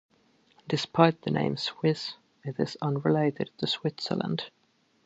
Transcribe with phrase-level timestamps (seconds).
[0.67, 4.49] Despite the name "Swiss," it is unrelated to Switzerland.